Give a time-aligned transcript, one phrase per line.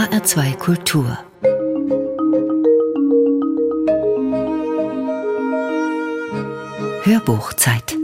[0.00, 1.18] HR2 Kultur
[7.02, 7.98] Hörbuchzeit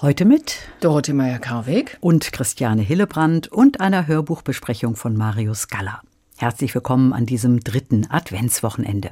[0.00, 6.00] Heute mit Dorothee Meyer-Karweg und Christiane Hillebrand und einer Hörbuchbesprechung von Marius Galler.
[6.38, 9.10] Herzlich willkommen an diesem dritten Adventswochenende.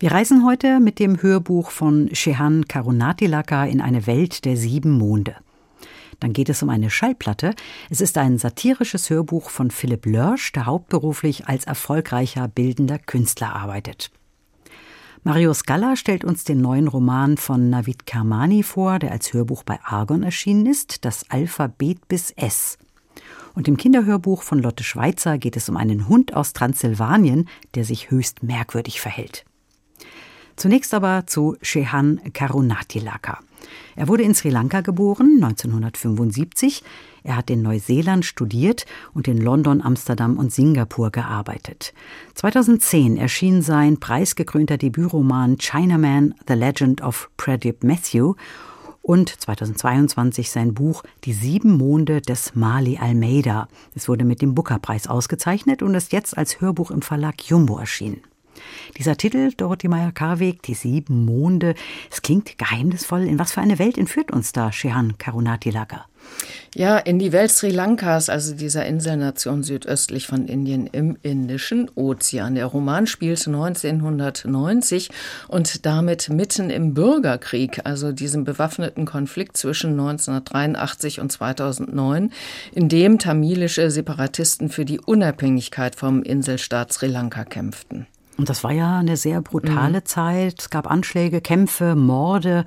[0.00, 5.36] Wir reisen heute mit dem Hörbuch von Shehan Karunatilaka in eine Welt der sieben Monde.
[6.20, 7.54] Dann geht es um eine Schallplatte.
[7.90, 14.10] Es ist ein satirisches Hörbuch von Philipp Lörsch, der hauptberuflich als erfolgreicher bildender Künstler arbeitet.
[15.24, 19.80] Marius Galla stellt uns den neuen Roman von Navid Kermani vor, der als Hörbuch bei
[19.82, 22.78] Argon erschienen ist, das Alphabet bis S.
[23.54, 28.10] Und im Kinderhörbuch von Lotte Schweitzer geht es um einen Hund aus Transsilvanien, der sich
[28.10, 29.44] höchst merkwürdig verhält.
[30.54, 33.40] Zunächst aber zu Shehan Karunatilaka.
[33.96, 36.84] Er wurde in Sri Lanka geboren, 1975.
[37.24, 41.94] Er hat in Neuseeland studiert und in London, Amsterdam und Singapur gearbeitet.
[42.34, 48.34] 2010 erschien sein preisgekrönter Debütroman Chinaman, The Legend of Pradip Matthew
[49.00, 53.66] und 2022 sein Buch Die sieben Monde des Mali Almeida.
[53.94, 58.20] Es wurde mit dem Booker-Preis ausgezeichnet und ist jetzt als Hörbuch im Verlag Jumbo erschienen.
[58.96, 61.74] Dieser Titel, Dorothee Meyer-Karweg, Die sieben Monde,
[62.10, 63.22] es klingt geheimnisvoll.
[63.26, 66.06] In was für eine Welt entführt uns da Shehan Karunatilaka?
[66.74, 72.54] Ja, in die Welt Sri Lankas, also dieser Inselnation südöstlich von Indien im Indischen Ozean.
[72.54, 75.10] Der Roman spielt 1990
[75.48, 82.30] und damit mitten im Bürgerkrieg, also diesem bewaffneten Konflikt zwischen 1983 und 2009,
[82.72, 88.06] in dem tamilische Separatisten für die Unabhängigkeit vom Inselstaat Sri Lanka kämpften.
[88.36, 90.04] Und das war ja eine sehr brutale mhm.
[90.04, 90.60] Zeit.
[90.60, 92.64] Es gab Anschläge, Kämpfe, Morde.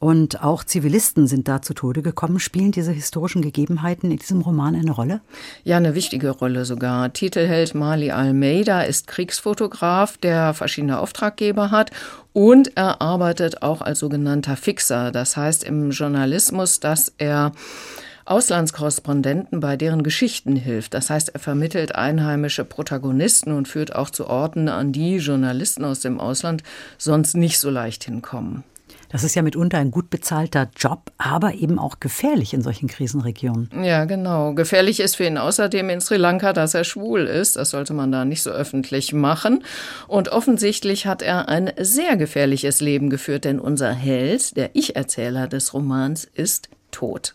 [0.00, 2.38] Und auch Zivilisten sind da zu Tode gekommen.
[2.38, 5.20] Spielen diese historischen Gegebenheiten in diesem Roman eine Rolle?
[5.64, 7.12] Ja, eine wichtige Rolle sogar.
[7.12, 11.90] Titelheld Mali Almeida ist Kriegsfotograf, der verschiedene Auftraggeber hat
[12.32, 15.10] und er arbeitet auch als sogenannter Fixer.
[15.10, 17.50] Das heißt im Journalismus, dass er
[18.28, 20.94] Auslandskorrespondenten bei deren Geschichten hilft.
[20.94, 26.00] Das heißt, er vermittelt einheimische Protagonisten und führt auch zu Orten, an die Journalisten aus
[26.00, 26.62] dem Ausland
[26.98, 28.64] sonst nicht so leicht hinkommen.
[29.10, 33.70] Das ist ja mitunter ein gut bezahlter Job, aber eben auch gefährlich in solchen Krisenregionen.
[33.82, 34.52] Ja, genau.
[34.52, 37.56] Gefährlich ist für ihn außerdem in Sri Lanka, dass er schwul ist.
[37.56, 39.64] Das sollte man da nicht so öffentlich machen.
[40.08, 45.72] Und offensichtlich hat er ein sehr gefährliches Leben geführt, denn unser Held, der Ich-Erzähler des
[45.72, 47.34] Romans, ist tot.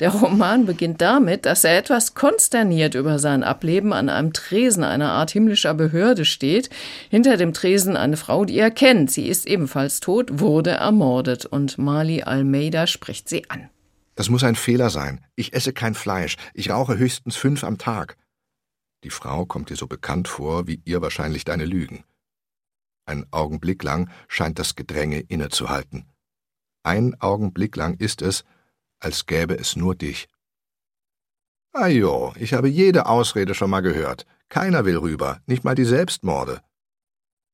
[0.00, 5.10] Der Roman beginnt damit, dass er etwas konsterniert über sein Ableben an einem Tresen einer
[5.10, 6.70] Art himmlischer Behörde steht.
[7.10, 9.10] Hinter dem Tresen eine Frau, die er kennt.
[9.10, 13.68] Sie ist ebenfalls tot, wurde ermordet und Mali Almeida spricht sie an.
[14.14, 15.24] Das muss ein Fehler sein.
[15.34, 16.36] Ich esse kein Fleisch.
[16.54, 18.16] Ich rauche höchstens fünf am Tag.
[19.02, 22.04] Die Frau kommt dir so bekannt vor, wie ihr wahrscheinlich deine Lügen.
[23.06, 26.06] Ein Augenblick lang scheint das Gedränge innezuhalten.
[26.82, 28.44] Ein Augenblick lang ist es,
[29.04, 30.28] als gäbe es nur dich.
[31.72, 34.26] Ajo, ich habe jede Ausrede schon mal gehört.
[34.48, 36.62] Keiner will rüber, nicht mal die Selbstmorde.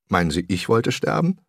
[0.07, 1.39] Meinen Sie, ich wollte sterben?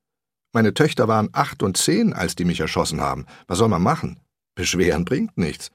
[0.52, 3.26] Meine Töchter waren acht und zehn, als die mich erschossen haben.
[3.46, 4.20] Was soll man machen?
[4.54, 5.70] Beschweren bringt nichts.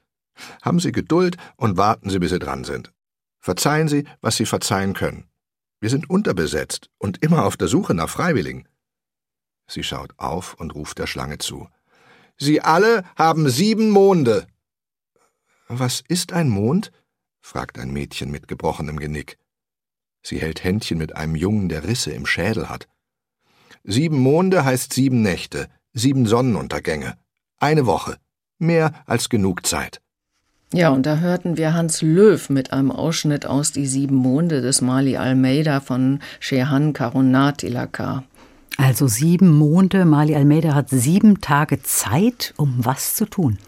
[0.62, 2.92] Haben Sie Geduld und warten Sie, bis Sie dran sind.
[3.40, 5.28] Verzeihen Sie, was Sie verzeihen können.
[5.80, 8.68] Wir sind unterbesetzt und immer auf der Suche nach Freiwilligen.
[9.68, 11.68] Sie schaut auf und ruft der Schlange zu.
[12.38, 14.46] Sie alle haben sieben Monde.
[15.68, 16.92] Was ist ein Mond?
[17.40, 19.38] fragt ein Mädchen mit gebrochenem Genick.
[20.22, 22.88] Sie hält Händchen mit einem Jungen, der Risse im Schädel hat.
[23.84, 27.16] Sieben Monde heißt sieben Nächte, sieben Sonnenuntergänge.
[27.58, 28.16] Eine Woche.
[28.58, 30.00] Mehr als genug Zeit.
[30.72, 34.80] Ja, und da hörten wir Hans Löw mit einem Ausschnitt aus Die sieben Monde des
[34.82, 38.24] Mali Almeida von Shehan Karunat Ilaka.
[38.78, 40.06] Also sieben Monde.
[40.06, 43.58] Mali Almeida hat sieben Tage Zeit, um was zu tun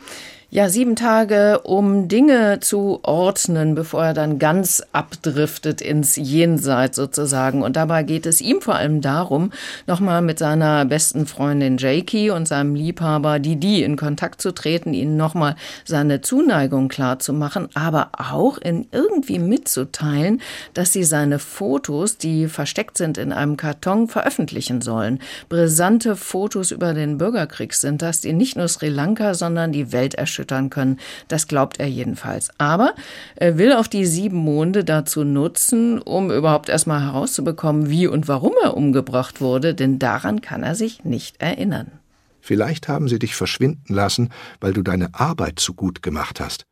[0.52, 7.62] ja, sieben Tage, um Dinge zu ordnen, bevor er dann ganz abdriftet ins Jenseits sozusagen.
[7.62, 9.52] Und dabei geht es ihm vor allem darum,
[9.86, 15.16] nochmal mit seiner besten Freundin Jakey und seinem Liebhaber Didi in Kontakt zu treten, ihnen
[15.16, 15.54] nochmal
[15.84, 20.40] seine Zuneigung klar zu machen, aber auch in irgendwie mitzuteilen,
[20.74, 25.20] dass sie seine Fotos, die versteckt sind in einem Karton, veröffentlichen sollen.
[25.48, 30.14] Brisante Fotos über den Bürgerkrieg sind das, die nicht nur Sri Lanka, sondern die Welt
[30.14, 30.98] erschüttern erschüttern können.
[31.28, 32.50] Das glaubt er jedenfalls.
[32.58, 32.94] Aber
[33.36, 38.52] er will auch die sieben Monde dazu nutzen, um überhaupt erstmal herauszubekommen, wie und warum
[38.62, 41.92] er umgebracht wurde, denn daran kann er sich nicht erinnern.
[42.40, 46.64] Vielleicht haben sie dich verschwinden lassen, weil du deine Arbeit zu gut gemacht hast.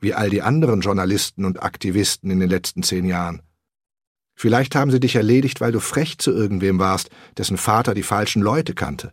[0.00, 3.42] wie all die anderen Journalisten und Aktivisten in den letzten zehn Jahren.
[4.36, 8.40] Vielleicht haben sie dich erledigt, weil du frech zu irgendwem warst, dessen Vater die falschen
[8.40, 9.12] Leute kannte.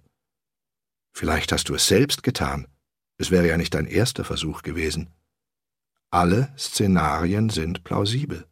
[1.11, 2.67] Vielleicht hast du es selbst getan.
[3.17, 5.09] Es wäre ja nicht dein erster Versuch gewesen.
[6.09, 8.47] Alle Szenarien sind plausibel.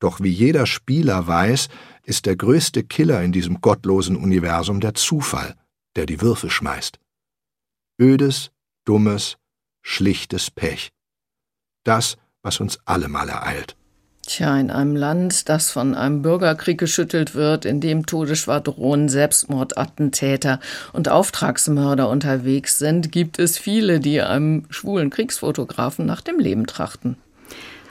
[0.00, 1.68] Doch wie jeder Spieler weiß,
[2.04, 5.56] ist der größte Killer in diesem gottlosen Universum der Zufall,
[5.96, 6.98] der die Würfel schmeißt.
[8.00, 8.50] Ödes,
[8.84, 9.36] dummes,
[9.82, 10.90] schlichtes Pech.
[11.84, 13.76] Das, was uns allemal ereilt.
[14.30, 20.60] Tja, in einem Land, das von einem Bürgerkrieg geschüttelt wird, in dem Todesschwadronen, Selbstmordattentäter
[20.92, 27.16] und Auftragsmörder unterwegs sind, gibt es viele, die einem schwulen Kriegsfotografen nach dem Leben trachten.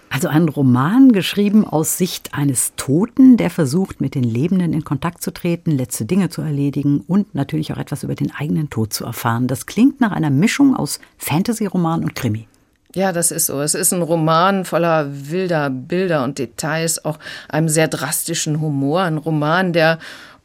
[0.10, 5.22] Also ein Roman geschrieben aus Sicht eines Toten, der versucht, mit den Lebenden in Kontakt
[5.22, 9.04] zu treten, letzte Dinge zu erledigen und natürlich auch etwas über den eigenen Tod zu
[9.04, 9.50] erfahren.
[9.50, 12.48] Das klingt nach einer Mischung aus Fantasy-Roman und Krimi.
[12.96, 13.62] Ja, das ist so.
[13.62, 19.02] Es ist ein Roman voller wilder Bilder und Details, auch einem sehr drastischen Humor.
[19.02, 20.00] Ein Roman, der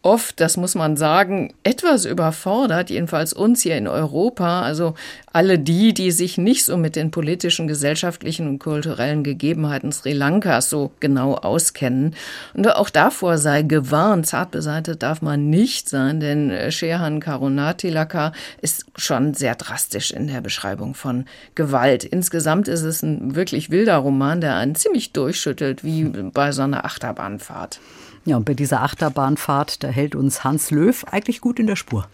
[0.05, 4.95] oft, das muss man sagen, etwas überfordert, jedenfalls uns hier in Europa, also
[5.33, 10.69] alle die, die sich nicht so mit den politischen, gesellschaftlichen und kulturellen Gegebenheiten Sri Lankas
[10.69, 12.15] so genau auskennen.
[12.53, 18.85] Und auch davor sei gewarnt, zart beseitigt darf man nicht sein, denn Shehan Karunatilaka ist
[18.97, 21.25] schon sehr drastisch in der Beschreibung von
[21.55, 22.05] Gewalt.
[22.05, 26.85] Insgesamt ist es ein wirklich wilder Roman, der einen ziemlich durchschüttelt, wie bei so einer
[26.85, 27.81] Achterbahnfahrt.
[28.26, 32.06] Ja, und bei dieser Achterbahnfahrt, da hält uns Hans Löw eigentlich gut in der Spur.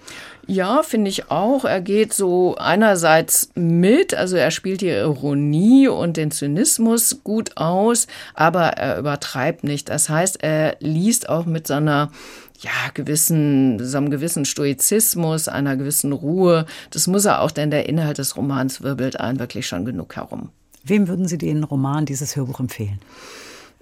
[0.46, 1.64] Ja, finde ich auch.
[1.64, 8.08] Er geht so einerseits mit, also er spielt die Ironie und den Zynismus gut aus,
[8.34, 9.88] aber er übertreibt nicht.
[9.88, 12.10] Das heißt, er liest auch mit seiner
[12.58, 16.66] ja, gewissen, so einem gewissen Stoizismus, einer gewissen Ruhe.
[16.90, 20.50] Das muss er auch, denn der Inhalt des Romans wirbelt einen wirklich schon genug herum.
[20.82, 22.98] Wem würden Sie den Roman, dieses Hörbuch empfehlen?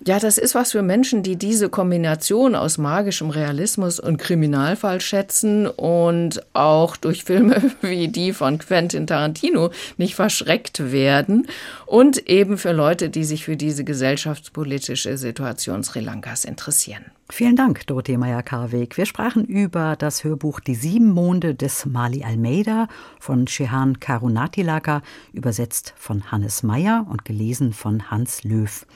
[0.07, 5.67] Ja, das ist was für Menschen, die diese Kombination aus magischem Realismus und Kriminalfall schätzen
[5.67, 11.49] und auch durch Filme wie die von Quentin Tarantino nicht verschreckt werden
[11.85, 17.07] und eben für Leute, die sich für diese gesellschaftspolitische Situation Sri Lankas interessieren.
[17.31, 18.97] Vielen Dank, Dorothee Meyer-Karweg.
[18.97, 25.03] Wir sprachen über das Hörbuch Die sieben Monde des Mali Almeida von Shehan Karunatilaka,
[25.33, 28.87] übersetzt von Hannes Meyer und gelesen von Hans Löw.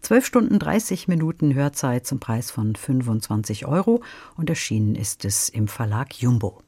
[0.00, 4.02] Zwölf Stunden 30 Minuten Hörzeit zum Preis von 25 Euro
[4.36, 6.62] und erschienen ist es im Verlag Jumbo.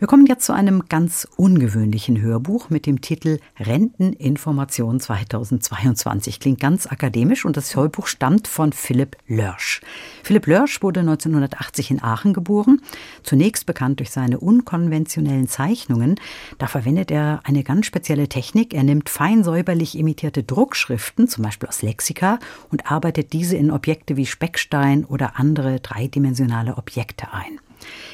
[0.00, 6.40] Wir kommen jetzt zu einem ganz ungewöhnlichen Hörbuch mit dem Titel Renteninformation 2022.
[6.40, 9.82] Klingt ganz akademisch und das Hörbuch stammt von Philipp Lörsch.
[10.24, 12.80] Philipp Lörsch wurde 1980 in Aachen geboren,
[13.22, 16.16] zunächst bekannt durch seine unkonventionellen Zeichnungen.
[16.58, 18.74] Da verwendet er eine ganz spezielle Technik.
[18.74, 22.40] Er nimmt fein säuberlich imitierte Druckschriften, zum Beispiel aus Lexika,
[22.72, 27.60] und arbeitet diese in Objekte wie Speckstein oder andere dreidimensionale Objekte ein.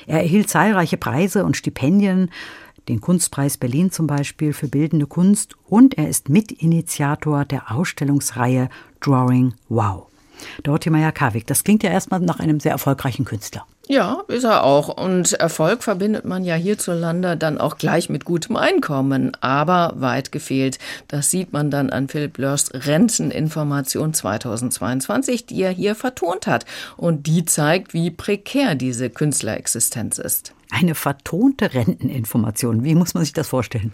[0.06, 2.30] Er erhielt zahlreiche Preise und Stipendien,
[2.88, 8.68] den Kunstpreis Berlin zum Beispiel für bildende Kunst, und er ist Mitinitiator der Ausstellungsreihe
[9.00, 10.06] Drawing Wow.
[10.62, 13.66] Dorothee Meyer-Karwig, das klingt ja erstmal nach einem sehr erfolgreichen Künstler.
[13.90, 14.86] Ja, ist er auch.
[14.86, 19.32] Und Erfolg verbindet man ja hierzulande dann auch gleich mit gutem Einkommen.
[19.40, 20.78] Aber weit gefehlt.
[21.08, 26.66] Das sieht man dann an Philipp Lörs Renteninformation 2022, die er hier vertont hat.
[26.96, 30.54] Und die zeigt, wie prekär diese Künstlerexistenz ist.
[30.70, 32.84] Eine vertonte Renteninformation.
[32.84, 33.92] Wie muss man sich das vorstellen?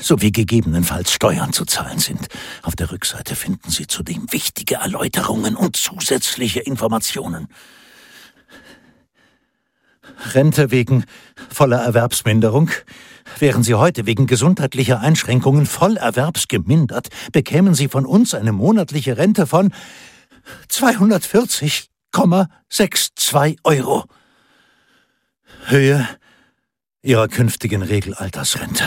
[0.00, 2.28] sowie gegebenenfalls Steuern zu zahlen sind.
[2.62, 7.48] Auf der Rückseite finden Sie zudem wichtige Erläuterungen und zusätzliche Informationen.
[10.32, 11.04] Rente wegen
[11.50, 12.70] voller Erwerbsminderung.
[13.38, 19.46] Wären Sie heute wegen gesundheitlicher Einschränkungen voll erwerbsgemindert, bekämen Sie von uns eine monatliche Rente
[19.46, 19.72] von
[20.70, 24.04] 240,62 Euro.
[25.66, 26.08] Höhe
[27.02, 28.84] Ihrer künftigen Regelaltersrente.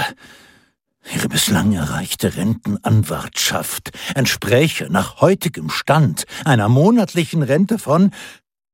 [1.13, 8.11] Ihre bislang erreichte Rentenanwartschaft entspräche nach heutigem Stand einer monatlichen Rente von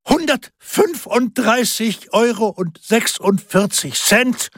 [0.04, 4.50] 135 Euro und 46 Cent.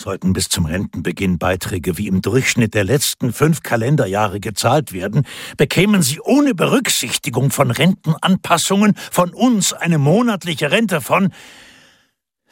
[0.00, 5.26] Sollten bis zum Rentenbeginn Beiträge wie im Durchschnitt der letzten fünf Kalenderjahre gezahlt werden,
[5.58, 11.34] bekämen Sie ohne Berücksichtigung von Rentenanpassungen von uns eine monatliche Rente von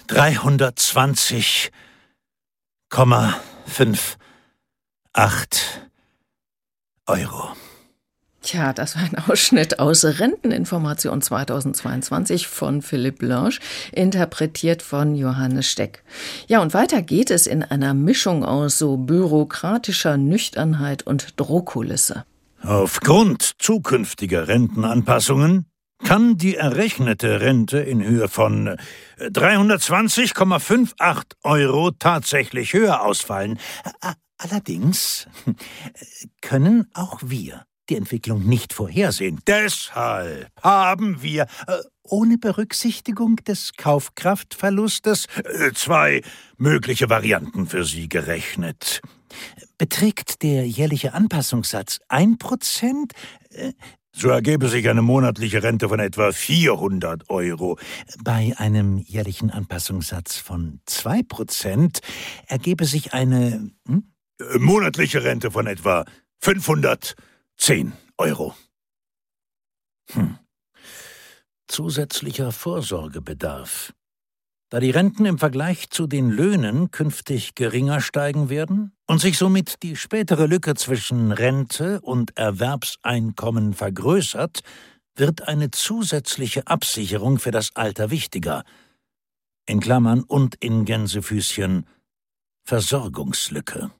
[0.08, 1.70] 320,58
[7.06, 7.56] Euro.
[8.48, 13.60] Tja, das war ein Ausschnitt aus Renteninformation 2022 von Philipp Blanche,
[13.92, 16.02] interpretiert von Johannes Steck.
[16.46, 22.24] Ja, und weiter geht es in einer Mischung aus so bürokratischer Nüchternheit und Drohkulisse.
[22.62, 25.66] Aufgrund zukünftiger Rentenanpassungen
[26.02, 28.78] kann die errechnete Rente in Höhe von
[29.20, 33.58] 320,58 Euro tatsächlich höher ausfallen.
[34.38, 35.28] Allerdings
[36.40, 39.40] können auch wir die Entwicklung nicht vorhersehen.
[39.46, 46.22] Deshalb haben wir, äh, ohne Berücksichtigung des Kaufkraftverlustes, äh, zwei
[46.56, 49.00] mögliche Varianten für Sie gerechnet.
[49.76, 53.12] Beträgt der jährliche Anpassungssatz ein Prozent?
[53.50, 53.72] Äh,
[54.12, 57.78] so ergebe sich eine monatliche Rente von etwa 400 Euro.
[58.24, 62.00] Bei einem jährlichen Anpassungssatz von 2%
[62.48, 64.12] ergebe sich eine hm?
[64.58, 66.04] monatliche Rente von etwa
[66.40, 67.14] 500
[67.58, 68.54] Zehn Euro.
[70.12, 70.38] Hm.
[71.66, 73.92] Zusätzlicher Vorsorgebedarf.
[74.70, 79.82] Da die Renten im Vergleich zu den Löhnen künftig geringer steigen werden und sich somit
[79.82, 84.60] die spätere Lücke zwischen Rente und Erwerbseinkommen vergrößert,
[85.16, 88.62] wird eine zusätzliche Absicherung für das Alter wichtiger.
[89.66, 91.86] In Klammern und in Gänsefüßchen
[92.64, 93.90] Versorgungslücke.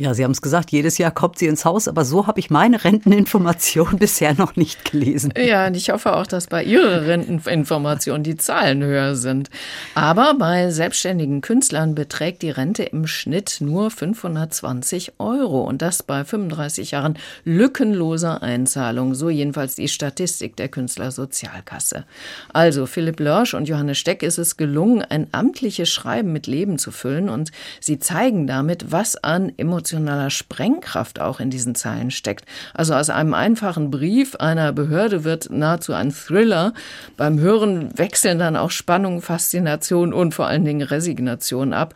[0.00, 2.50] Ja, Sie haben es gesagt, jedes Jahr kommt sie ins Haus, aber so habe ich
[2.50, 5.34] meine Renteninformation bisher noch nicht gelesen.
[5.36, 9.50] Ja, und ich hoffe auch, dass bei Ihrer Renteninformation die Zahlen höher sind.
[9.96, 16.22] Aber bei selbstständigen Künstlern beträgt die Rente im Schnitt nur 520 Euro und das bei
[16.22, 22.04] 35 Jahren lückenloser Einzahlung, so jedenfalls die Statistik der Künstlersozialkasse.
[22.52, 26.92] Also Philipp Lörsch und Johannes Steck ist es gelungen, ein amtliches Schreiben mit Leben zu
[26.92, 27.50] füllen und
[27.80, 32.44] sie zeigen damit, was an Emotionen emotionaler Sprengkraft auch in diesen Zeilen steckt.
[32.74, 36.74] Also aus einem einfachen Brief einer Behörde wird nahezu ein Thriller.
[37.16, 41.94] Beim Hören wechseln dann auch Spannung, Faszination und vor allen Dingen Resignation ab.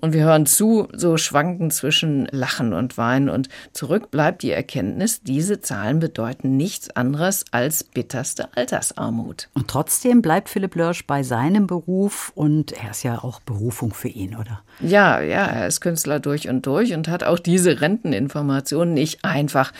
[0.00, 3.28] Und wir hören zu, so schwanken zwischen Lachen und Weinen.
[3.28, 9.48] Und zurück bleibt die Erkenntnis, diese Zahlen bedeuten nichts anderes als bitterste Altersarmut.
[9.54, 14.08] Und trotzdem bleibt Philipp Lörsch bei seinem Beruf und er ist ja auch Berufung für
[14.08, 14.62] ihn, oder?
[14.80, 19.72] Ja, ja, er ist Künstler durch und durch und hat auch diese Renteninformationen nicht einfach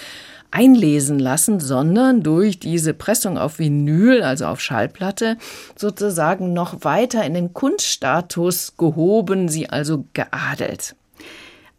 [0.50, 5.36] einlesen lassen, sondern durch diese Pressung auf Vinyl, also auf Schallplatte,
[5.76, 10.96] sozusagen noch weiter in den Kunststatus gehoben, sie also geadelt.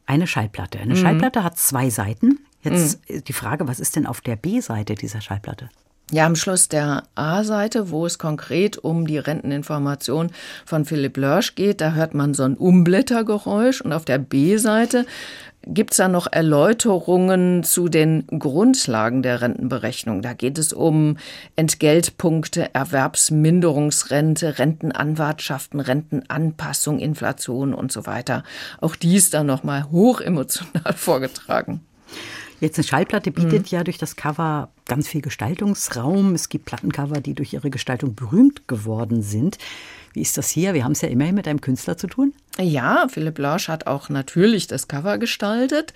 [0.05, 0.79] Eine Schallplatte.
[0.79, 0.99] Eine mhm.
[0.99, 2.39] Schallplatte hat zwei Seiten.
[2.63, 3.23] Jetzt mhm.
[3.23, 5.69] die Frage, was ist denn auf der B-Seite dieser Schallplatte?
[6.13, 10.32] Ja, am Schluss der A-Seite, wo es konkret um die Renteninformation
[10.65, 15.06] von Philipp Lörsch geht, da hört man so ein Umblättergeräusch und auf der B-Seite
[15.63, 20.24] Gibt es da noch Erläuterungen zu den Grundlagen der Rentenberechnung?
[20.24, 21.18] Da geht es um
[21.56, 28.44] Entgeltpunkte, Erwerbsminderungsrente, Rentenanwartschaften, Rentenanpassung, Inflation und so weiter.
[28.80, 31.82] Auch dies dann nochmal hochemotional vorgetragen.
[32.62, 33.77] Jetzt eine Schallplatte bietet mhm.
[33.77, 36.36] ja durch das Cover ganz viel Gestaltungsraum.
[36.36, 39.58] Es gibt Plattencover, die durch ihre Gestaltung berühmt geworden sind.
[40.13, 40.75] Wie ist das hier?
[40.75, 42.34] Wir haben es ja immerhin mit einem Künstler zu tun.
[42.60, 45.93] Ja, Philipp Lorsch hat auch natürlich das Cover gestaltet.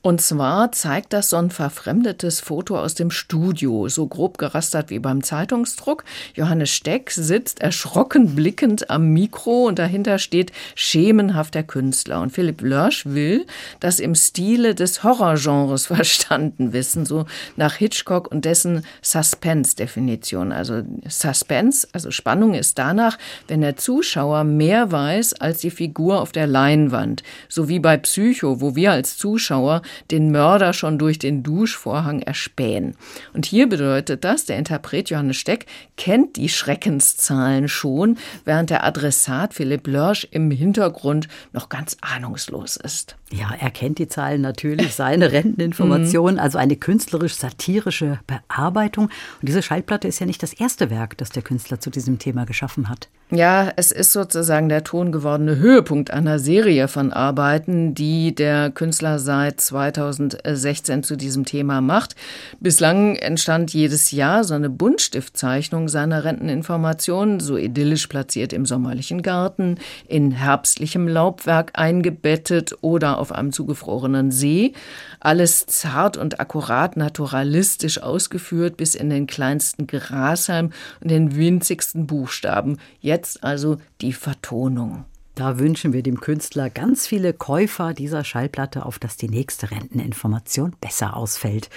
[0.00, 5.00] Und zwar zeigt das so ein verfremdetes Foto aus dem Studio, so grob gerastert wie
[5.00, 6.04] beim Zeitungsdruck.
[6.34, 12.22] Johannes Steck sitzt erschrocken blickend am Mikro und dahinter steht schemenhaft der Künstler.
[12.22, 13.44] Und Philipp Lörsch will
[13.80, 20.52] das im Stile des Horrorgenres verstanden wissen, so nach Hitchcock und dessen Suspense-Definition.
[20.52, 26.20] Also Suspense, also Spannung ist danach, wenn der Zuschauer mehr weiß als die Figur Figur
[26.20, 31.18] auf der Leinwand, so wie bei Psycho, wo wir als Zuschauer den Mörder schon durch
[31.18, 32.94] den Duschvorhang erspähen.
[33.34, 39.54] Und hier bedeutet das, der Interpret Johannes Steck kennt die Schreckenszahlen schon, während der Adressat
[39.54, 43.16] Philipp Lörsch im Hintergrund noch ganz ahnungslos ist.
[43.32, 46.40] Ja, er kennt die Zahlen natürlich, seine Renteninformationen, mhm.
[46.40, 49.06] also eine künstlerisch-satirische Bearbeitung.
[49.06, 52.46] Und diese Schallplatte ist ja nicht das erste Werk, das der Künstler zu diesem Thema
[52.46, 53.08] geschaffen hat.
[53.30, 59.60] Ja, es ist sozusagen der tongewordene Höhepunkt einer Serie von Arbeiten, die der Künstler seit
[59.60, 62.14] 2016 zu diesem Thema macht.
[62.60, 69.76] Bislang entstand jedes Jahr so eine Buntstiftzeichnung seiner Renteninformationen, so idyllisch platziert im sommerlichen Garten,
[70.06, 74.74] in herbstlichem Laubwerk eingebettet oder auf einem zugefrorenen See.
[75.20, 82.78] Alles zart und akkurat naturalistisch ausgeführt bis in den kleinsten Grashalm und den winzigsten Buchstaben.
[83.00, 85.04] Jetzt also die Vertonung.
[85.38, 90.74] Da wünschen wir dem Künstler ganz viele Käufer dieser Schallplatte, auf dass die nächste Renteninformation
[90.80, 91.70] besser ausfällt.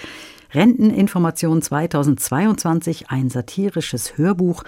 [0.52, 4.64] Renteninformation 2022, ein satirisches Hörbuch.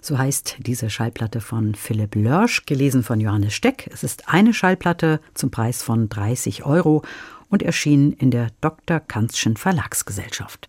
[0.00, 3.90] So heißt diese Schallplatte von Philipp Lörsch, gelesen von Johannes Steck.
[3.92, 7.02] Es ist eine Schallplatte zum Preis von 30 Euro
[7.48, 9.00] und erschien in der Dr.
[9.00, 10.68] Kanzschen Verlagsgesellschaft.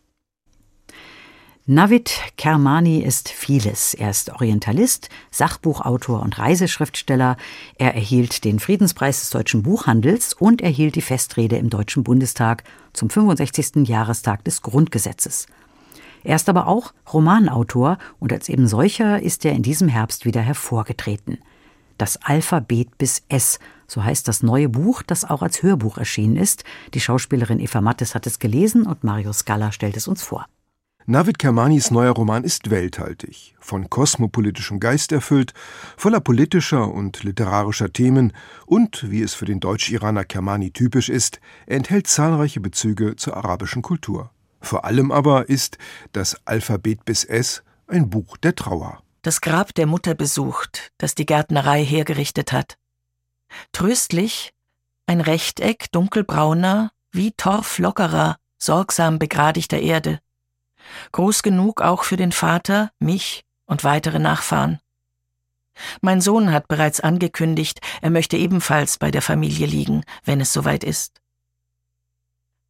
[1.70, 3.94] Navid Kermani ist vieles.
[3.94, 7.36] Er ist Orientalist, Sachbuchautor und Reiseschriftsteller.
[7.78, 13.10] Er erhielt den Friedenspreis des deutschen Buchhandels und erhielt die Festrede im Deutschen Bundestag zum
[13.10, 13.86] 65.
[13.86, 15.48] Jahrestag des Grundgesetzes.
[16.24, 20.40] Er ist aber auch Romanautor und als eben solcher ist er in diesem Herbst wieder
[20.40, 21.40] hervorgetreten.
[21.98, 26.64] Das Alphabet bis S, so heißt das neue Buch, das auch als Hörbuch erschienen ist.
[26.94, 30.46] Die Schauspielerin Eva Mattes hat es gelesen und Mario Scala stellt es uns vor.
[31.10, 35.54] Navid Kermanis neuer Roman ist welthaltig, von kosmopolitischem Geist erfüllt,
[35.96, 38.34] voller politischer und literarischer Themen
[38.66, 43.84] und, wie es für den Deutsch-Iraner Kermani typisch ist, er enthält zahlreiche Bezüge zur arabischen
[43.84, 44.32] Kultur.
[44.60, 45.78] Vor allem aber ist
[46.12, 49.02] das Alphabet bis S ein Buch der Trauer.
[49.22, 52.78] Das Grab der Mutter besucht, das die Gärtnerei hergerichtet hat.
[53.72, 54.52] Tröstlich
[55.06, 60.20] ein Rechteck dunkelbrauner, wie Torf lockerer, sorgsam begradigter Erde
[61.12, 64.80] groß genug auch für den Vater, mich und weitere Nachfahren.
[66.02, 70.84] Mein Sohn hat bereits angekündigt, er möchte ebenfalls bei der Familie liegen, wenn es soweit
[70.84, 71.22] ist.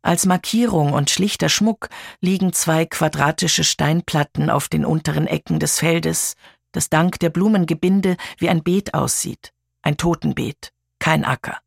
[0.02, 1.90] Als Markierung und schlichter Schmuck
[2.22, 6.36] liegen zwei quadratische Steinplatten auf den unteren Ecken des Feldes,
[6.72, 9.52] das dank der Blumengebinde wie ein Beet aussieht,
[9.82, 11.60] ein Totenbeet, kein Acker.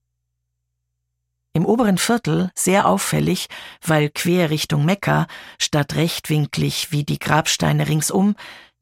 [1.52, 3.48] Im oberen Viertel, sehr auffällig,
[3.84, 5.26] weil quer Richtung Mekka,
[5.58, 8.36] statt rechtwinklig wie die Grabsteine ringsum,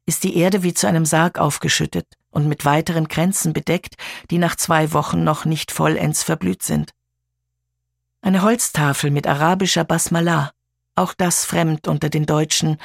[0.05, 3.95] ist die Erde wie zu einem Sarg aufgeschüttet und mit weiteren Kränzen bedeckt,
[4.29, 6.91] die nach zwei Wochen noch nicht vollends verblüht sind.
[8.21, 10.51] Eine Holztafel mit arabischer Basmalah,
[10.95, 12.77] auch das fremd unter den Deutschen,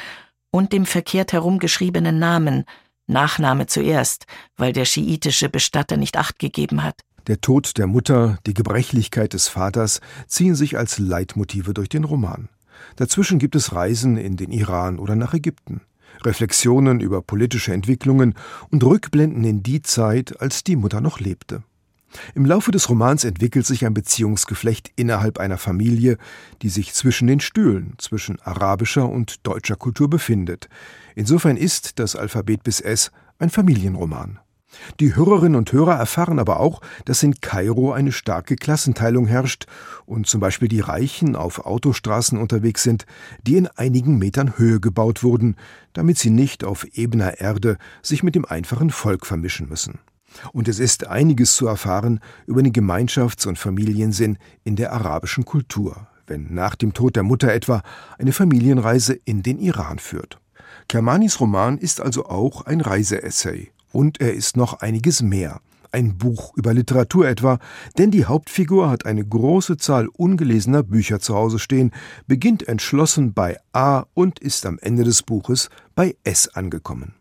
[0.51, 2.65] und dem verkehrt herumgeschriebenen Namen,
[3.07, 7.01] Nachname zuerst, weil der schiitische Bestatter nicht acht gegeben hat.
[7.27, 12.51] Der Tod der Mutter, die Gebrechlichkeit des Vaters ziehen sich als Leitmotive durch den Roman.
[12.97, 15.81] Dazwischen gibt es Reisen in den Iran oder nach Ägypten,
[16.23, 18.35] Reflexionen über politische Entwicklungen
[18.71, 21.63] und Rückblenden in die Zeit, als die Mutter noch lebte.
[22.35, 26.19] Im Laufe des Romans entwickelt sich ein Beziehungsgeflecht innerhalb einer Familie,
[26.61, 30.69] die sich zwischen den Stühlen, zwischen arabischer und deutscher Kultur befindet.
[31.15, 34.39] Insofern ist das Alphabet bis S ein Familienroman.
[35.01, 39.67] Die Hörerinnen und Hörer erfahren aber auch, dass in Kairo eine starke Klassenteilung herrscht
[40.07, 43.07] und zum Beispiel die Reichen auf Autostraßen unterwegs sind,
[43.47, 45.57] die in einigen Metern Höhe gebaut wurden,
[45.93, 49.99] damit sie nicht auf ebener Erde sich mit dem einfachen Volk vermischen müssen.
[50.53, 56.09] Und es ist einiges zu erfahren über den Gemeinschafts- und Familiensinn in der arabischen Kultur,
[56.27, 57.83] wenn nach dem Tod der Mutter etwa
[58.19, 60.41] eine Familienreise in den Iran führt.
[60.89, 65.61] Kermanis Roman ist also auch ein Reiseessay und er ist noch einiges mehr.
[65.93, 67.59] ein Buch über Literatur etwa,
[67.97, 71.93] denn die Hauptfigur hat eine große Zahl ungelesener Bücher zu Hause stehen,
[72.27, 77.15] beginnt entschlossen bei A und ist am Ende des Buches bei S angekommen.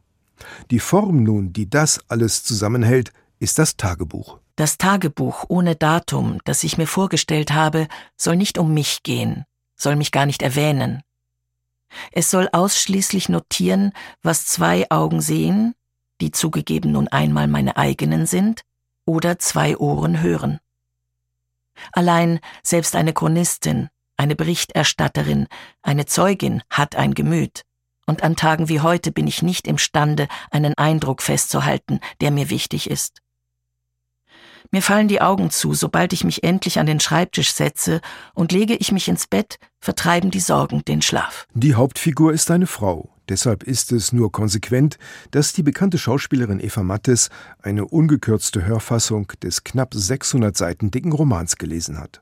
[0.71, 4.39] Die Form nun, die das alles zusammenhält, ist das Tagebuch.
[4.55, 9.95] Das Tagebuch ohne Datum, das ich mir vorgestellt habe, soll nicht um mich gehen, soll
[9.95, 11.03] mich gar nicht erwähnen.
[12.12, 13.91] Es soll ausschließlich notieren,
[14.23, 15.75] was zwei Augen sehen,
[16.21, 18.62] die zugegeben nun einmal meine eigenen sind,
[19.06, 20.60] oder zwei Ohren hören.
[21.91, 25.47] Allein selbst eine Chronistin, eine Berichterstatterin,
[25.82, 27.63] eine Zeugin hat ein Gemüt,
[28.06, 32.89] und an Tagen wie heute bin ich nicht imstande, einen Eindruck festzuhalten, der mir wichtig
[32.89, 33.19] ist.
[34.71, 38.02] Mir fallen die Augen zu, sobald ich mich endlich an den Schreibtisch setze,
[38.34, 41.47] und lege ich mich ins Bett, vertreiben die Sorgen den Schlaf.
[41.54, 43.12] Die Hauptfigur ist eine Frau.
[43.29, 44.97] Deshalb ist es nur konsequent,
[45.31, 47.29] dass die bekannte Schauspielerin Eva Mattes
[47.62, 52.21] eine ungekürzte Hörfassung des knapp 600 Seiten dicken Romans gelesen hat.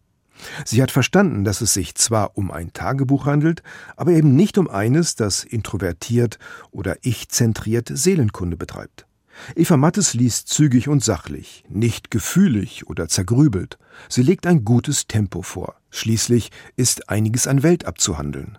[0.65, 3.63] Sie hat verstanden, dass es sich zwar um ein Tagebuch handelt,
[3.95, 6.39] aber eben nicht um eines, das introvertiert
[6.71, 9.05] oder ich-zentriert Seelenkunde betreibt.
[9.55, 13.77] Eva Mattes liest zügig und sachlich, nicht gefühlig oder zergrübelt.
[14.09, 15.75] Sie legt ein gutes Tempo vor.
[15.89, 18.57] Schließlich ist einiges an Welt abzuhandeln.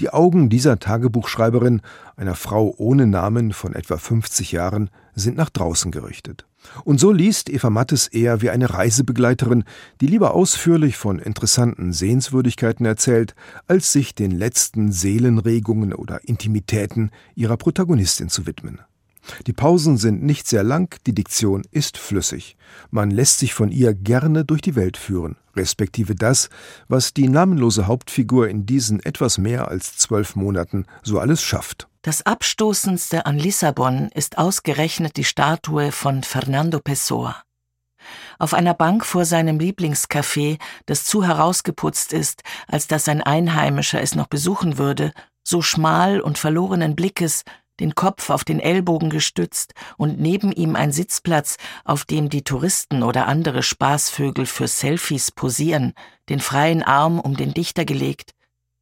[0.00, 1.82] Die Augen dieser Tagebuchschreiberin,
[2.16, 6.46] einer Frau ohne Namen von etwa 50 Jahren, sind nach draußen gerichtet.
[6.84, 9.64] Und so liest Eva Mattes eher wie eine Reisebegleiterin,
[10.00, 13.34] die lieber ausführlich von interessanten Sehenswürdigkeiten erzählt,
[13.66, 18.80] als sich den letzten Seelenregungen oder Intimitäten ihrer Protagonistin zu widmen.
[19.46, 22.56] Die Pausen sind nicht sehr lang, die Diktion ist flüssig.
[22.90, 26.50] Man lässt sich von ihr gerne durch die Welt führen, respektive das,
[26.88, 31.88] was die namenlose Hauptfigur in diesen etwas mehr als zwölf Monaten so alles schafft.
[32.02, 37.42] Das Abstoßendste an Lissabon ist ausgerechnet die Statue von Fernando Pessoa.
[38.38, 44.14] Auf einer Bank vor seinem Lieblingscafé, das zu herausgeputzt ist, als dass ein Einheimischer es
[44.14, 47.44] noch besuchen würde, so schmal und verlorenen Blickes,
[47.80, 53.02] den Kopf auf den Ellbogen gestützt und neben ihm ein Sitzplatz, auf dem die Touristen
[53.02, 55.92] oder andere Spaßvögel für Selfies posieren,
[56.28, 58.32] den freien Arm um den Dichter gelegt.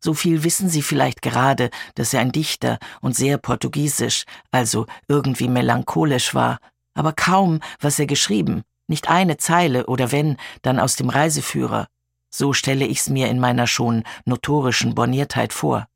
[0.05, 5.49] So viel wissen Sie vielleicht gerade, dass er ein Dichter und sehr portugiesisch, also irgendwie
[5.49, 6.59] melancholisch war,
[6.95, 11.87] aber kaum, was er geschrieben, nicht eine Zeile oder wenn, dann aus dem Reiseführer.
[12.35, 15.87] So stelle ich's mir in meiner schon notorischen Borniertheit vor.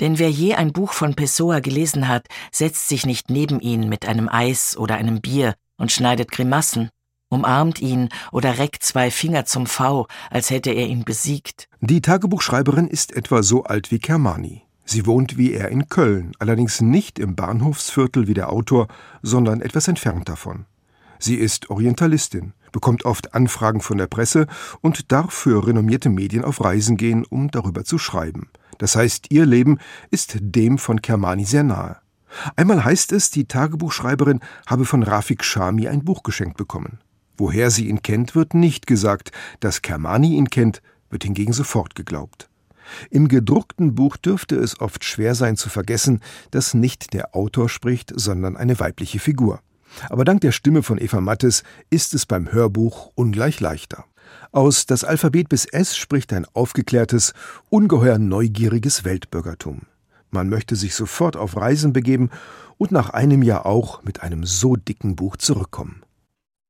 [0.00, 4.06] Denn wer je ein Buch von Pessoa gelesen hat, setzt sich nicht neben ihn mit
[4.06, 6.88] einem Eis oder einem Bier und schneidet Grimassen,
[7.28, 11.68] umarmt ihn oder reckt zwei Finger zum V, als hätte er ihn besiegt.
[11.80, 14.62] Die Tagebuchschreiberin ist etwa so alt wie Kermani.
[14.84, 18.88] Sie wohnt wie er in Köln, allerdings nicht im Bahnhofsviertel wie der Autor,
[19.22, 20.66] sondern etwas entfernt davon.
[21.20, 24.46] Sie ist Orientalistin, bekommt oft Anfragen von der Presse
[24.80, 28.48] und darf für renommierte Medien auf Reisen gehen, um darüber zu schreiben.
[28.80, 29.78] Das heißt, ihr Leben
[30.10, 31.98] ist dem von Kermani sehr nahe.
[32.56, 36.98] Einmal heißt es, die Tagebuchschreiberin habe von Rafik Shami ein Buch geschenkt bekommen.
[37.36, 39.32] Woher sie ihn kennt, wird nicht gesagt.
[39.60, 42.48] Dass Kermani ihn kennt, wird hingegen sofort geglaubt.
[43.10, 48.12] Im gedruckten Buch dürfte es oft schwer sein zu vergessen, dass nicht der Autor spricht,
[48.16, 49.60] sondern eine weibliche Figur.
[50.08, 54.06] Aber dank der Stimme von Eva Mattes ist es beim Hörbuch ungleich leichter.
[54.52, 57.34] Aus Das Alphabet bis S spricht ein aufgeklärtes,
[57.68, 59.82] ungeheuer neugieriges Weltbürgertum.
[60.30, 62.30] Man möchte sich sofort auf Reisen begeben
[62.78, 66.02] und nach einem Jahr auch mit einem so dicken Buch zurückkommen.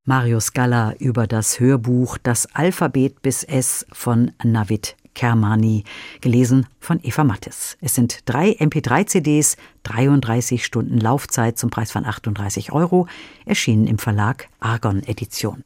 [0.05, 5.85] Mario Scala über das Hörbuch Das Alphabet bis S von Navid Kermani,
[6.21, 7.77] gelesen von Eva Mattes.
[7.81, 13.07] Es sind drei MP3-CDs, 33 Stunden Laufzeit zum Preis von 38 Euro,
[13.45, 15.65] erschienen im Verlag Argon Edition.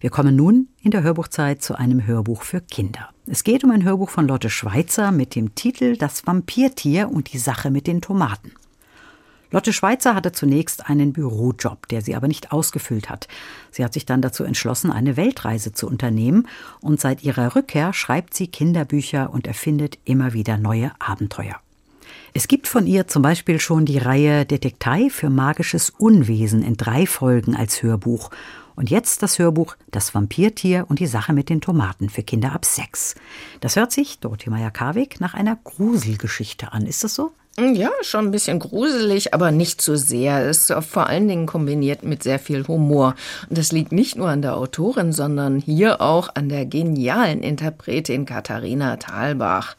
[0.00, 3.10] Wir kommen nun in der Hörbuchzeit zu einem Hörbuch für Kinder.
[3.26, 7.38] Es geht um ein Hörbuch von Lotte Schweizer mit dem Titel Das Vampirtier und die
[7.38, 8.52] Sache mit den Tomaten.
[9.52, 13.26] Lotte Schweizer hatte zunächst einen Bürojob, der sie aber nicht ausgefüllt hat.
[13.72, 16.46] Sie hat sich dann dazu entschlossen, eine Weltreise zu unternehmen
[16.80, 21.56] und seit ihrer Rückkehr schreibt sie Kinderbücher und erfindet immer wieder neue Abenteuer.
[22.32, 27.06] Es gibt von ihr zum Beispiel schon die Reihe Detektei für magisches Unwesen in drei
[27.06, 28.30] Folgen als Hörbuch
[28.76, 32.64] und jetzt das Hörbuch Das Vampirtier und die Sache mit den Tomaten für Kinder ab
[32.64, 33.16] sechs.
[33.60, 36.86] Das hört sich, Dorothee Meyer-Karwig, nach einer Gruselgeschichte an.
[36.86, 37.32] Ist das so?
[37.58, 40.46] Ja, schon ein bisschen gruselig, aber nicht zu sehr.
[40.46, 43.16] Es ist vor allen Dingen kombiniert mit sehr viel Humor.
[43.48, 48.24] Und das liegt nicht nur an der Autorin, sondern hier auch an der genialen Interpretin
[48.24, 49.76] Katharina Thalbach.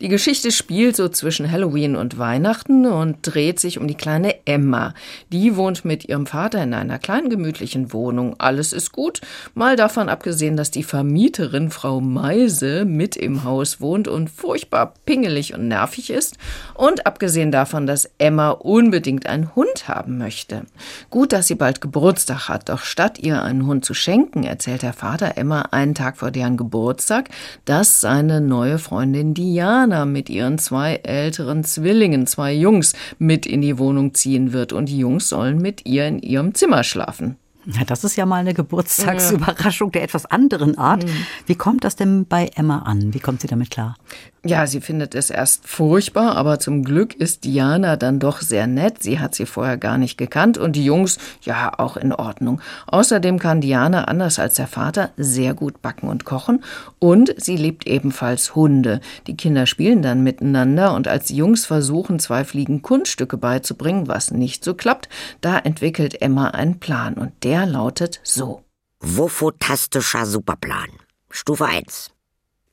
[0.00, 4.94] Die Geschichte spielt so zwischen Halloween und Weihnachten und dreht sich um die kleine Emma.
[5.32, 8.36] Die wohnt mit ihrem Vater in einer kleinen gemütlichen Wohnung.
[8.38, 9.22] Alles ist gut,
[9.54, 15.54] mal davon abgesehen, dass die Vermieterin Frau Meise mit im Haus wohnt und furchtbar pingelig
[15.54, 16.36] und nervig ist.
[16.74, 20.62] Und abgesehen abgesehen davon, dass Emma unbedingt einen Hund haben möchte.
[21.10, 24.92] Gut, dass sie bald Geburtstag hat, doch statt ihr einen Hund zu schenken, erzählt der
[24.92, 27.28] Vater Emma einen Tag vor deren Geburtstag,
[27.66, 33.78] dass seine neue Freundin Diana mit ihren zwei älteren Zwillingen, zwei Jungs, mit in die
[33.78, 37.36] Wohnung ziehen wird und die Jungs sollen mit ihr in ihrem Zimmer schlafen.
[37.66, 41.04] Ja, das ist ja mal eine Geburtstagsüberraschung der etwas anderen Art.
[41.04, 41.26] Mhm.
[41.46, 43.14] Wie kommt das denn bei Emma an?
[43.14, 43.96] Wie kommt sie damit klar?
[44.46, 49.02] Ja, sie findet es erst furchtbar, aber zum Glück ist Diana dann doch sehr nett.
[49.02, 52.60] Sie hat sie vorher gar nicht gekannt und die Jungs, ja, auch in Ordnung.
[52.86, 56.62] Außerdem kann Diana, anders als der Vater, sehr gut backen und kochen
[56.98, 59.00] und sie liebt ebenfalls Hunde.
[59.26, 64.30] Die Kinder spielen dann miteinander und als die Jungs versuchen, zwei Fliegen Kunststücke beizubringen, was
[64.30, 65.08] nicht so klappt,
[65.40, 68.62] da entwickelt Emma einen Plan und der lautet so.
[69.00, 70.90] Wofotastischer Superplan.
[71.30, 72.13] Stufe 1.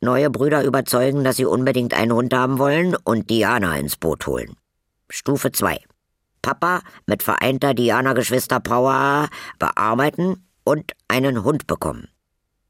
[0.04, 4.56] Neue Brüder überzeugen, dass sie unbedingt einen Hund haben wollen und Diana ins Boot holen.
[5.10, 5.78] Stufe 2.
[6.42, 12.08] Papa mit vereinter Diana-Geschwister-Power bearbeiten und einen Hund bekommen.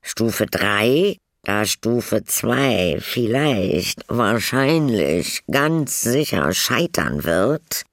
[0.01, 1.15] Stufe 3.
[1.43, 7.83] Da Stufe 2 vielleicht, wahrscheinlich, ganz sicher scheitern wird.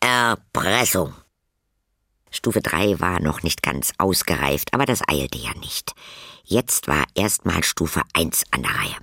[0.00, 1.14] Erpressung.
[2.30, 5.92] Stufe 3 war noch nicht ganz ausgereift, aber das eilte ja nicht.
[6.44, 8.96] Jetzt war erstmal Stufe 1 an der Reihe.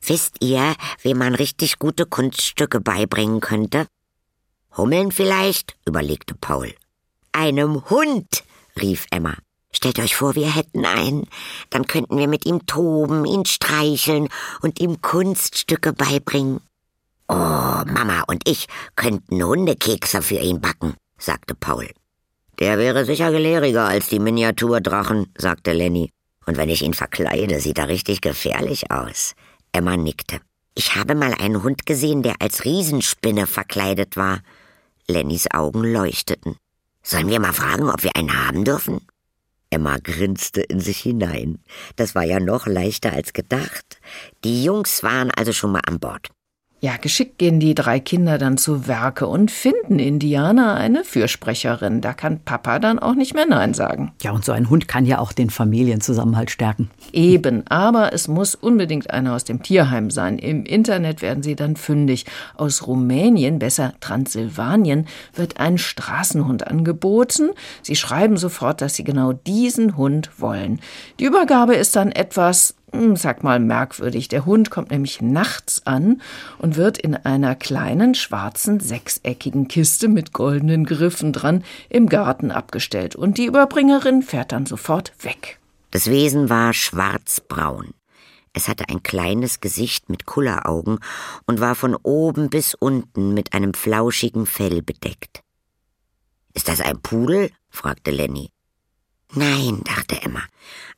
[0.00, 3.86] Wisst ihr, wem man richtig gute Kunststücke beibringen könnte?
[4.76, 5.76] Hummeln vielleicht?
[5.86, 6.74] überlegte Paul.
[7.32, 8.44] Einem Hund,
[8.80, 9.34] rief Emma.
[9.70, 11.26] Stellt euch vor, wir hätten einen.
[11.70, 14.28] Dann könnten wir mit ihm toben, ihn streicheln
[14.62, 16.60] und ihm Kunststücke beibringen.
[17.28, 21.88] Oh, Mama und ich könnten Hundekekse für ihn backen, sagte Paul.
[22.58, 26.10] Der wäre sicher gelehriger als die Miniaturdrachen, sagte Lenny.
[26.46, 29.34] Und wenn ich ihn verkleide, sieht er richtig gefährlich aus.
[29.72, 30.40] Emma nickte.
[30.74, 34.40] Ich habe mal einen Hund gesehen, der als Riesenspinne verkleidet war.
[35.06, 36.56] Lennys Augen leuchteten.
[37.02, 39.00] Sollen wir mal fragen, ob wir einen haben dürfen?
[39.70, 41.58] Emma grinste in sich hinein.
[41.96, 44.00] Das war ja noch leichter als gedacht.
[44.44, 46.28] Die Jungs waren also schon mal an Bord.
[46.80, 52.00] Ja, geschickt gehen die drei Kinder dann zu Werke und finden Indiana eine Fürsprecherin.
[52.00, 54.12] Da kann Papa dann auch nicht mehr Nein sagen.
[54.22, 56.88] Ja, und so ein Hund kann ja auch den Familienzusammenhalt stärken.
[57.12, 60.38] Eben, aber es muss unbedingt einer aus dem Tierheim sein.
[60.38, 62.26] Im Internet werden sie dann fündig.
[62.56, 67.50] Aus Rumänien, besser Transsilvanien, wird ein Straßenhund angeboten.
[67.82, 70.78] Sie schreiben sofort, dass sie genau diesen Hund wollen.
[71.18, 72.76] Die Übergabe ist dann etwas
[73.14, 74.28] sag mal merkwürdig.
[74.28, 76.22] Der Hund kommt nämlich nachts an
[76.58, 83.16] und wird in einer kleinen schwarzen sechseckigen Kiste mit goldenen Griffen dran im Garten abgestellt
[83.16, 85.58] und die Überbringerin fährt dann sofort weg.
[85.90, 87.94] Das Wesen war schwarzbraun.
[88.52, 90.98] Es hatte ein kleines Gesicht mit Kulleraugen
[91.46, 95.42] und war von oben bis unten mit einem flauschigen Fell bedeckt.
[96.54, 97.50] Ist das ein Pudel?
[97.70, 98.50] fragte Lenny.
[99.34, 100.40] Nein, dachte Emma,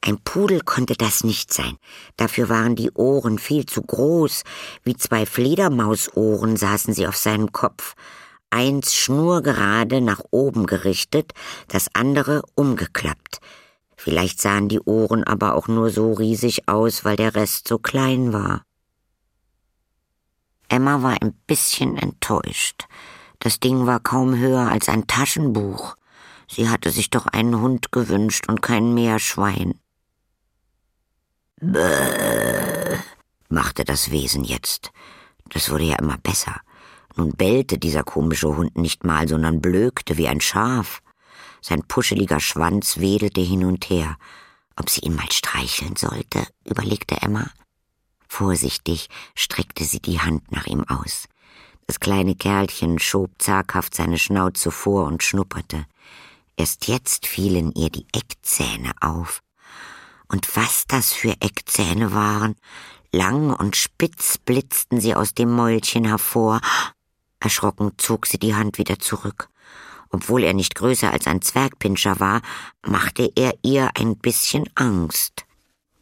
[0.00, 1.76] ein Pudel konnte das nicht sein.
[2.16, 4.44] Dafür waren die Ohren viel zu groß.
[4.84, 7.94] Wie zwei Fledermausohren saßen sie auf seinem Kopf.
[8.50, 11.32] Eins schnurgerade nach oben gerichtet,
[11.68, 13.40] das andere umgeklappt.
[13.96, 18.32] Vielleicht sahen die Ohren aber auch nur so riesig aus, weil der Rest so klein
[18.32, 18.62] war.
[20.68, 22.86] Emma war ein bisschen enttäuscht.
[23.40, 25.96] Das Ding war kaum höher als ein Taschenbuch.
[26.52, 29.78] Sie hatte sich doch einen Hund gewünscht und kein Meerschwein.
[31.60, 32.98] Bäh,
[33.48, 34.90] machte das Wesen jetzt.
[35.50, 36.60] Das wurde ja immer besser.
[37.14, 41.02] Nun bellte dieser komische Hund nicht mal, sondern blökte wie ein Schaf.
[41.60, 44.16] Sein puscheliger Schwanz wedelte hin und her.
[44.74, 47.48] Ob sie ihn mal streicheln sollte, überlegte Emma.
[48.26, 51.28] Vorsichtig streckte sie die Hand nach ihm aus.
[51.86, 55.86] Das kleine Kerlchen schob zaghaft seine Schnauze vor und schnupperte.
[56.61, 59.42] Erst jetzt fielen ihr die Eckzähne auf.
[60.29, 62.55] Und was das für Eckzähne waren,
[63.12, 66.61] lang und spitz blitzten sie aus dem Mäulchen hervor.
[67.38, 69.49] Erschrocken zog sie die Hand wieder zurück.
[70.11, 72.42] Obwohl er nicht größer als ein Zwergpinscher war,
[72.87, 75.46] machte er ihr ein bisschen Angst.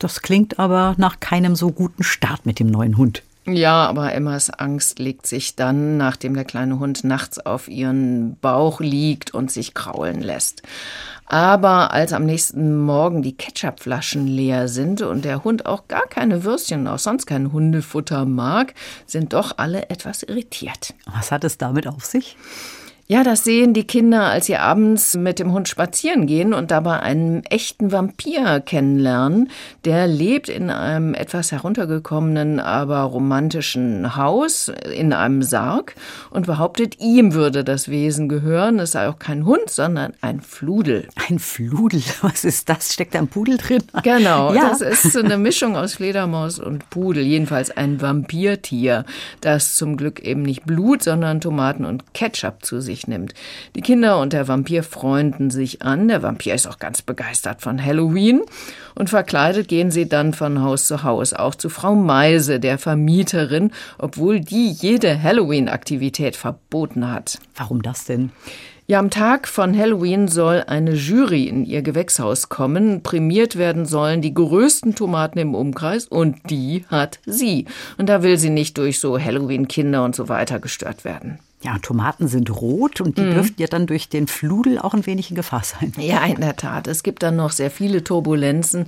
[0.01, 3.23] Das klingt aber nach keinem so guten Start mit dem neuen Hund.
[3.50, 8.80] Ja, aber Emmas Angst legt sich dann, nachdem der kleine Hund nachts auf ihren Bauch
[8.80, 10.62] liegt und sich kraulen lässt.
[11.26, 16.44] Aber als am nächsten Morgen die Ketchupflaschen leer sind und der Hund auch gar keine
[16.44, 18.74] Würstchen und auch sonst kein Hundefutter mag,
[19.06, 20.94] sind doch alle etwas irritiert.
[21.06, 22.37] Was hat es damit auf sich?
[23.11, 27.01] Ja, das sehen die Kinder, als sie abends mit dem Hund spazieren gehen und dabei
[27.01, 29.49] einen echten Vampir kennenlernen.
[29.87, 35.94] Der lebt in einem etwas heruntergekommenen, aber romantischen Haus in einem Sarg
[36.29, 38.79] und behauptet, ihm würde das Wesen gehören.
[38.79, 41.09] Es sei auch kein Hund, sondern ein Fludel.
[41.31, 42.03] Ein Fludel?
[42.21, 42.92] Was ist das?
[42.92, 43.85] Steckt da ein Pudel drin?
[44.03, 44.68] Genau, ja.
[44.68, 47.23] das ist so eine Mischung aus Fledermaus und Pudel.
[47.23, 49.07] Jedenfalls ein Vampirtier,
[49.40, 53.34] das zum Glück eben nicht Blut, sondern Tomaten und Ketchup zu sich sich nimmt.
[53.76, 56.08] Die Kinder und der Vampir freunden sich an.
[56.08, 58.42] Der Vampir ist auch ganz begeistert von Halloween.
[58.94, 63.70] Und verkleidet gehen sie dann von Haus zu Haus, auch zu Frau Meise, der Vermieterin,
[63.98, 67.38] obwohl die jede Halloween-Aktivität verboten hat.
[67.54, 68.30] Warum das denn?
[68.90, 73.02] Ja, am Tag von Halloween soll eine Jury in ihr Gewächshaus kommen.
[73.02, 77.66] Prämiert werden sollen die größten Tomaten im Umkreis und die hat sie.
[77.98, 81.38] Und da will sie nicht durch so Halloween-Kinder und so weiter gestört werden.
[81.61, 83.33] Ja, Tomaten sind rot und die mhm.
[83.33, 85.92] dürften ja dann durch den Fludel auch ein wenig in Gefahr sein.
[85.99, 86.87] Ja, in der Tat.
[86.87, 88.87] Es gibt dann noch sehr viele Turbulenzen.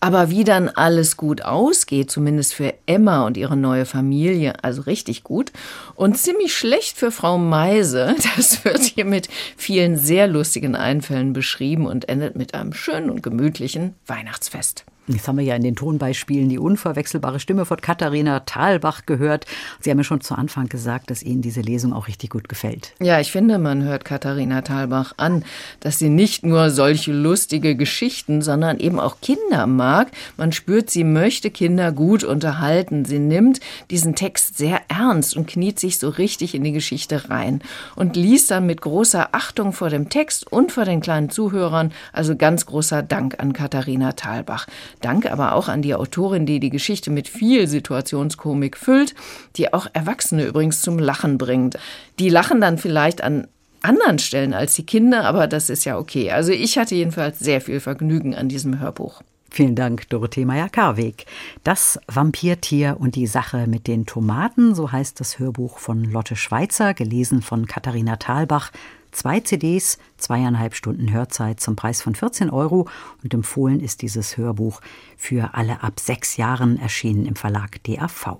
[0.00, 5.22] Aber wie dann alles gut ausgeht, zumindest für Emma und ihre neue Familie, also richtig
[5.22, 5.52] gut.
[5.94, 8.16] Und ziemlich schlecht für Frau Meise.
[8.36, 13.22] Das wird hier mit vielen sehr lustigen Einfällen beschrieben und endet mit einem schönen und
[13.22, 14.84] gemütlichen Weihnachtsfest.
[15.08, 19.46] Jetzt haben wir ja in den Tonbeispielen die unverwechselbare Stimme von Katharina Thalbach gehört.
[19.80, 22.92] Sie haben ja schon zu Anfang gesagt, dass Ihnen diese Lesung auch richtig gut gefällt.
[23.00, 25.44] Ja, ich finde, man hört Katharina Thalbach an,
[25.80, 30.08] dass sie nicht nur solche lustige Geschichten, sondern eben auch Kinder mag.
[30.36, 33.04] Man spürt, sie möchte Kinder gut unterhalten.
[33.04, 37.62] Sie nimmt diesen Text sehr ernst und kniet sich so richtig in die Geschichte rein
[37.96, 41.92] und liest dann mit großer Achtung vor dem Text und vor den kleinen Zuhörern.
[42.12, 44.66] Also ganz großer Dank an Katharina Thalbach.
[45.00, 49.14] Dank aber auch an die Autorin, die die Geschichte mit viel Situationskomik füllt,
[49.56, 51.78] die auch Erwachsene übrigens zum Lachen bringt.
[52.18, 53.46] Die lachen dann vielleicht an
[53.82, 56.30] anderen Stellen als die Kinder, aber das ist ja okay.
[56.30, 59.22] Also ich hatte jedenfalls sehr viel Vergnügen an diesem Hörbuch.
[59.50, 61.24] Vielen Dank, Dorothee Meyer-Karweg.
[61.64, 66.92] Das Vampirtier und die Sache mit den Tomaten, so heißt das Hörbuch von Lotte Schweizer,
[66.92, 68.70] gelesen von Katharina Thalbach,
[69.12, 72.88] Zwei CDs, zweieinhalb Stunden Hörzeit zum Preis von 14 Euro
[73.22, 74.80] und empfohlen ist dieses Hörbuch
[75.16, 78.38] für alle ab sechs Jahren erschienen im Verlag DAV.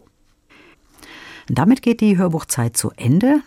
[1.49, 3.41] damit geht die Hörbuchzeit zu Ende.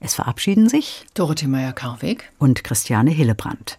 [0.00, 3.78] Es verabschieden sich Dorothee Meyer-Karweg und Christiane Hillebrand.